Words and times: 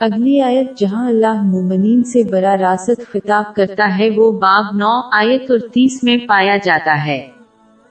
اگلی 0.00 0.40
آیت 0.40 0.78
جہاں 0.78 1.08
اللہ 1.08 1.42
مومنین 1.42 2.04
سے 2.04 2.22
برا 2.22 2.56
راست 2.56 3.00
خطاب 3.12 3.54
کرتا 3.54 3.98
ہے، 3.98 4.10
وہ 4.16 4.32
باب 4.32 4.64
نو 4.74 5.00
آیت 5.12 5.50
اور 5.50 5.58
تیس 5.58 6.02
میں 6.02 6.16
پایا 6.16 6.56
جاتا 6.56 7.06
ہے۔ 7.06 7.28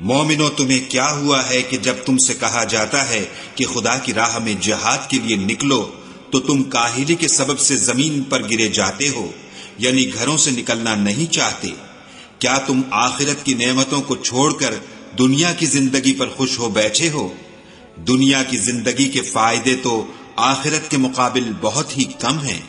مومنو، 0.00 0.48
تمہیں 0.48 0.90
کیا 0.90 1.12
ہوا 1.12 1.42
ہے 1.50 1.62
کہ 1.62 1.76
جب 1.82 1.94
تم 2.06 2.16
سے 2.16 2.34
کہا 2.34 2.64
جاتا 2.64 3.08
ہے 3.08 3.24
کہ 3.54 3.64
خدا 3.64 3.98
کی 3.98 4.14
راہ 4.14 4.38
میں 4.38 4.54
جہاد 4.60 5.10
کے 5.10 5.18
لیے 5.24 5.36
نکلو، 5.36 5.90
تو 6.30 6.40
تم 6.40 6.62
کاہلی 6.62 7.14
کے 7.14 7.28
سبب 7.28 7.58
سے 7.58 7.76
زمین 7.76 8.22
پر 8.22 8.42
گرے 8.50 8.68
جاتے 8.68 9.08
ہو 9.08 9.30
یعنی 9.78 10.06
گھروں 10.14 10.36
سے 10.36 10.50
نکلنا 10.50 10.94
نہیں 10.94 11.32
چاہتے۔ 11.32 11.68
کیا 12.38 12.58
تم 12.66 12.80
آخرت 12.90 13.44
کی 13.44 13.54
نعمتوں 13.54 14.02
کو 14.02 14.16
چھوڑ 14.16 14.52
کر 14.52 14.74
دنیا 15.18 15.52
کی 15.52 15.66
زندگی 15.66 16.14
پر 16.14 16.26
خوش 16.28 16.58
ہو 16.58 16.68
بیٹھے 16.68 17.10
ہو؟ 17.14 17.28
دنیا 18.08 18.42
کی 18.42 18.56
زندگی 18.56 19.08
کے 19.08 19.20
فائدے 19.20 19.76
تو 19.82 20.06
آخرت 20.42 20.90
کے 20.90 20.96
مقابل 20.98 21.52
بہت 21.60 21.98
ہی 21.98 22.04
کم 22.04 22.38
ہیں۔ 22.38 22.60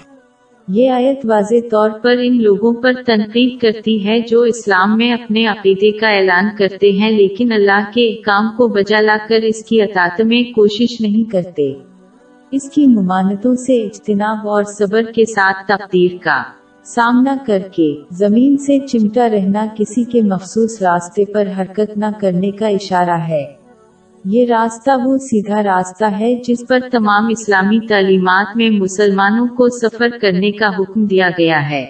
یہ 0.68 0.90
آیت 0.90 1.20
واضح 1.23 1.68
طور 1.72 1.90
پر 1.90 2.16
ان 2.23 2.41
لوگوں 2.41 2.73
پر 2.73 2.94
تنقید 3.05 3.62
کرتی 3.62 4.08
ہے 4.08 4.20
جو 4.20 4.41
اسلام 4.41 4.98
میں 4.98 5.12
اپنے 5.12 5.45
عقیدے 5.45 5.91
کا 5.91 6.09
اعلان 6.09 6.50
کرتے 6.58 6.91
ہیں، 6.91 7.12
لیکن 7.12 7.52
اللہ 7.52 7.91
کے 7.94 8.22
کام 8.26 8.48
کو 8.58 8.67
بجا 8.67 9.02
لا 9.02 9.17
کر 9.30 9.36
اس 9.36 9.66
کی 9.66 9.81
اطاعت 9.81 10.22
میں 10.22 10.54
کوشش 10.54 11.02
نہیں 11.02 11.31
کرتے۔ 11.31 11.73
اس 12.52 12.70
کی 12.70 12.88
ممانتوں 12.88 13.55
سے 13.55 13.84
اجتناب 13.84 14.50
اور 14.50 14.64
صبر 14.64 15.03
کے 15.03 15.26
ساتھ 15.26 15.67
تقدیر 15.67 16.12
کا 16.22 16.44
سامنا 16.84 17.36
کر 17.48 17.59
کے 17.59 17.95
زمین 18.12 18.58
سے 18.58 18.80
چمٹا 18.80 19.30
رہنا 19.30 19.66
کسی 19.78 20.03
کے 20.03 20.22
مخصوص 20.22 20.81
راستے 20.81 21.26
پر 21.26 21.48
حرکت 21.58 21.98
نہ 21.98 22.05
کرنے 22.22 22.52
کا 22.52 22.67
اشارہ 22.67 23.17
ہے۔ 23.28 23.62
یہ 24.26 24.45
راستہ 24.45 24.91
وہ 25.05 25.18
سیدھا 25.18 25.63
راستہ 25.63 26.05
ہے 26.05 26.36
جس 26.48 26.64
پر 26.68 26.80
تمام 26.92 27.28
اسلامی 27.28 27.88
تعلیمات 27.88 28.58
میں 28.58 28.70
مسلمانوں 28.70 29.48
کو 29.48 29.70
سفر 29.70 30.09
کرنے 30.22 30.52
کا 30.52 30.70
حکم 30.80 31.06
دیا 31.06 31.30
گیا 31.38 31.70
ہے۔ 31.70 31.86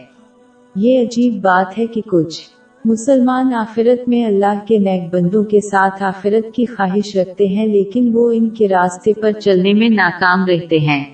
یہ 0.76 1.02
عجیب 1.02 1.34
بات 1.34 1.78
ہے 1.78 1.88
کہ 1.88 2.02
کچھ 2.02 2.42
مسلمان 2.86 3.54
آخرت 3.54 4.08
میں 4.08 4.26
اللہ 4.26 4.66
کے 4.68 4.78
نیک 4.78 5.14
بندوں 5.14 5.44
کے 5.44 5.60
ساتھ 5.62 6.04
آخرت 6.04 6.56
کی 6.56 6.66
خواہش 6.66 7.16
رکھتے 7.16 7.48
ہیں 7.48 7.68
لیکن 7.68 8.10
وہ 8.14 8.32
ان 8.32 8.50
کے 8.50 8.68
راستے 8.68 9.14
پر 9.14 9.32
چلنے 9.32 9.74
میں 9.74 9.90
ناکام 9.90 10.46
رہتے 10.46 10.80
ہیں۔ 10.80 11.06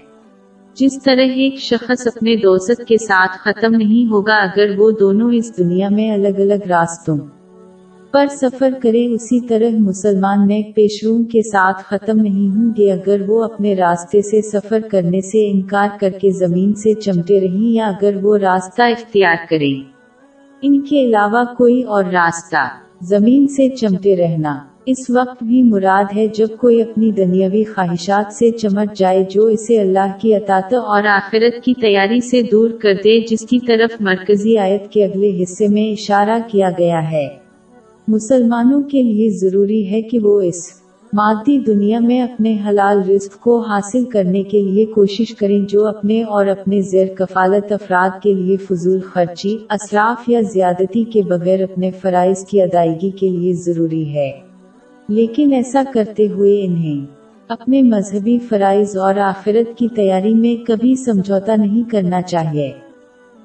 جس 0.73 1.03
طرح 1.03 1.21
ایک 1.21 1.55
شخص 1.55 2.07
اپنے 2.07 2.35
دوست 2.35 2.81
کے 2.87 2.97
ساتھ 2.97 3.31
ختم 3.31 3.75
نہیں 3.75 4.11
ہوگا 4.11 4.35
اگر 4.35 4.73
وہ 4.77 4.91
دونوں 4.91 5.31
اس 5.31 5.57
دنیا 5.57 5.89
میں 5.89 6.11
الگ 6.11 6.39
الگ 6.39 6.67
راستوں 6.69 7.17
پر 8.11 8.25
سفر 8.31 8.69
کرے 8.81 9.05
اسی 9.05 9.39
طرح 9.39 9.75
مسلمان 9.79 10.47
نیک 10.47 10.75
پیشروں 10.75 11.23
کے 11.23 11.41
ساتھ 11.41 11.83
ختم 11.83 12.19
نہیں 12.19 12.55
ہوں 12.55 12.71
گے 12.77 12.91
اگر 12.91 13.21
وہ 13.27 13.43
اپنے 13.43 13.75
راستے 13.75 14.21
سے 14.21 14.41
سفر 14.41 14.79
کرنے 14.91 15.21
سے 15.21 15.51
انکار 15.51 15.87
کر 15.99 16.09
کے 16.09 16.31
زمین 16.31 16.73
سے 16.73 16.93
چمٹے 16.93 17.39
رہیں 17.39 17.71
یا 17.71 17.87
اگر 17.87 18.15
وہ 18.21 18.37
راستہ 18.37 18.81
اختیار 18.81 19.35
کریں۔ 19.49 19.91
ان 20.61 20.81
کے 20.81 21.05
علاوہ 21.05 21.43
کوئی 21.43 21.83
اور 21.83 22.03
راستہ، 22.03 22.67
زمین 23.01 23.47
سے 23.47 23.69
چمٹے 23.69 24.17
رہنا۔ 24.17 24.59
اس 24.85 25.09
وقت 25.09 25.43
بھی 25.43 25.63
مراد 25.63 26.03
ہے 26.15 26.27
جب 26.27 26.47
کوئی 26.59 26.81
اپنی 26.81 27.11
دنیاوی 27.11 27.63
خواہشات 27.63 28.33
سے 28.33 28.51
چمٹ 28.51 28.95
جائے 28.95 29.23
جو 29.29 29.45
اسے 29.45 29.81
اللہ 29.81 30.17
کی 30.21 30.35
اطاط 30.35 30.73
اور 30.73 31.03
آخرت 31.03 31.63
کی 31.63 31.73
تیاری 31.73 32.19
سے 32.19 32.41
دور 32.41 32.69
کر 32.69 32.93
دے، 32.93 33.19
جس 33.19 33.45
کی 33.49 33.59
طرف 33.59 34.01
مرکزی 34.01 34.57
آیت 34.57 34.89
کے 34.89 35.05
اگلے 35.05 35.43
حصے 35.43 35.67
میں 35.67 35.91
اشارہ 35.91 36.39
کیا 36.51 36.69
گیا 36.77 37.11
ہے۔ 37.11 37.48
مسلمانوں 38.09 38.81
کے 38.81 39.03
لیے 39.03 39.29
ضروری 39.29 39.91
ہے 39.91 40.01
کہ 40.01 40.19
وہ 40.19 40.41
اس 40.41 40.69
مادی 41.13 41.59
دنیا 41.59 41.99
میں 41.99 42.21
اپنے 42.21 42.57
حلال 42.69 43.09
رزق 43.09 43.39
کو 43.39 43.59
حاصل 43.59 44.05
کرنے 44.05 44.43
کے 44.43 44.61
لیے 44.61 44.85
کوشش 44.85 45.35
کریں 45.35 45.59
جو 45.69 45.87
اپنے 45.87 46.23
اور 46.23 46.47
اپنے 46.47 46.81
زیر 46.81 47.07
کفالت 47.07 47.71
افراد 47.71 48.21
کے 48.23 48.33
لیے 48.33 48.57
فضول 48.57 48.99
خرچی 48.99 49.57
اصراف 49.69 50.29
یا 50.29 50.41
زیادتی 50.41 51.03
کے 51.03 51.21
بغیر 51.21 51.63
اپنے 51.63 51.91
فرائض 51.91 52.45
کی 52.45 52.61
ادائیگی 52.61 53.09
کے 53.09 53.29
لیے 53.29 53.53
ضروری 53.53 54.13
ہے۔ 54.13 54.31
لیکن 55.09 55.53
ایسا 55.53 55.83
کرتے 55.93 56.27
ہوئے 56.27 56.65
انہیں 56.65 57.05
اپنے 57.47 57.81
مذہبی 57.81 58.39
فرائض 58.39 58.97
اور 58.97 59.15
آخرت 59.15 59.77
کی 59.77 59.87
تیاری 59.95 60.33
میں 60.33 60.67
کبھی 60.67 60.95
سمجھوتا 60.95 61.55
نہیں 61.55 61.89
کرنا 61.89 62.21
چاہیے۔ 62.21 62.71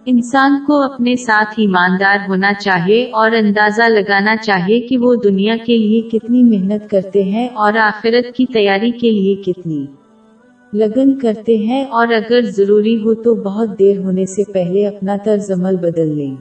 انسان 0.07 0.65
کو 0.67 0.83
اپنے 0.83 1.17
ساتھ 1.17 1.55
ایماندار 1.57 2.17
ہونا 2.29 2.53
چاہیے 2.55 3.11
اور 3.13 3.31
اندازہ 3.31 3.83
لگانا 3.83 4.37
چاہیے 4.37 4.81
کہ 4.81 4.99
وہ 4.99 5.15
دنیا 5.25 5.57
کے 5.67 5.79
لیے 5.79 6.01
کتنی 6.01 6.43
محنت 6.43 6.91
کرتے 6.91 7.23
ہیں 7.23 7.49
اور 7.49 7.75
آخرت 7.75 8.35
کی 8.35 8.47
تیاری 8.47 8.91
کے 8.91 9.11
لیے 9.11 9.35
کتنی 9.35 9.87
لگن 10.73 11.19
کرتے 11.19 11.57
ہیں 11.57 11.85
اور 11.85 12.09
اگر 12.09 12.41
ضروری 12.43 12.97
ہو 12.97 13.15
تو 13.15 13.35
بہت 13.35 13.79
دیر 13.79 13.99
ہونے 13.99 14.27
سے 14.27 14.53
پہلے 14.53 14.87
اپنا 14.87 15.17
طرز 15.25 15.51
عمل 15.51 15.77
بدل 15.77 16.17
لیں۔ 16.17 16.37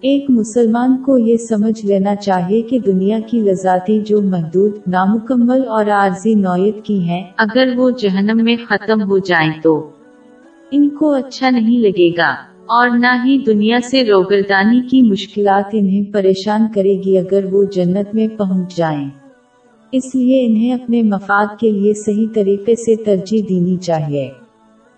ایک 0.00 0.24
مسلمان 0.28 1.02
کو 1.02 1.18
یہ 1.18 1.36
سمجھ 1.36 1.86
لینا 1.86 2.14
چاہیے 2.14 2.62
کہ 2.62 2.78
دنیا 2.78 3.18
کی 3.20 3.40
لذاتی 3.40 4.00
جو 4.00 4.22
محدود، 4.22 4.76
نامکمل 4.86 5.68
اور 5.68 5.86
عارضی 5.86 6.34
نوعیت 6.34 6.84
کی 6.84 7.00
ہیں، 7.00 7.24
اگر 7.36 7.68
وہ 7.76 7.90
جہنم 7.90 8.44
میں 8.44 8.56
ختم 8.68 9.02
ہو 9.02 9.18
جائیں 9.18 9.52
تو 9.62 9.90
ان 10.70 10.88
کو 10.88 11.12
اچھا 11.12 11.50
نہیں 11.50 11.78
لگے 11.78 12.10
گا۔ 12.16 12.49
اور 12.70 12.88
نہ 12.88 13.06
ہی 13.24 13.38
دنیا 13.38 13.78
سے 13.90 14.04
روگردانی 14.04 14.80
کی 14.90 15.02
مشکلات 15.02 15.64
انہیں 15.72 16.12
پریشان 16.12 16.66
کرے 16.74 16.96
گی 17.06 17.18
اگر 17.18 17.44
وہ 17.52 17.64
جنت 17.64 18.14
میں 18.14 18.28
پہنچ 18.28 18.76
جائیں۔ 18.76 19.10
اس 19.92 20.14
لیے 20.14 20.46
انہیں 20.46 20.72
اپنے 20.72 21.02
مفاد 21.02 21.46
کے 21.60 21.70
لیے 21.70 21.94
صحیح 21.94 22.26
طریقے 22.34 22.74
سے 22.74 23.04
ترجیح 23.04 23.42
دینی 23.48 23.76
چاہیے۔ 23.76 24.30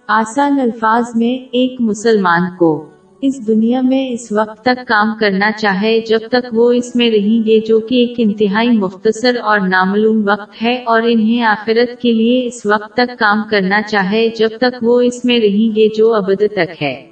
آسان 0.08 0.60
الفاظ 0.60 1.04
میں 1.14 1.48
ایک 1.52 1.80
مسلمان 1.80 2.42
کو 2.58 2.84
اس 3.22 3.46
دنیا 3.46 3.80
میں 3.80 4.10
اس 4.10 4.32
وقت 4.32 4.62
تک 4.62 4.88
کام 4.88 5.08
کرنا 5.20 5.50
چاہے 5.52 6.00
جب 6.08 6.18
تک 6.28 6.46
وہ 6.52 6.72
اس 6.72 6.96
میں 6.96 7.10
رہیں 7.10 7.46
گے 7.46 7.60
جو 7.66 7.80
کہ 7.80 7.94
ایک 7.94 8.14
انتہائی 8.18 8.68
مختصر 8.68 9.36
اور 9.42 9.60
نامعلوم 9.60 10.22
وقت 10.26 10.62
ہے 10.62 10.82
اور 10.86 11.02
انہیں 11.04 11.42
آخرت 11.42 12.02
کے 12.02 12.12
لیے 12.12 12.46
اس 12.46 12.66
وقت 12.66 12.94
تک 12.94 13.18
کام 13.18 13.38
کرنا 13.50 13.82
چاہے 13.82 14.28
جب 14.36 14.48
تک 14.58 14.76
وہ 14.82 15.00
اس 15.00 15.24
میں 15.24 15.40
رہیں 15.40 15.76
گے 15.76 15.88
جو 15.96 16.14
ابد 16.14 16.42
تک 16.52 16.82
ہے۔ 16.82 17.11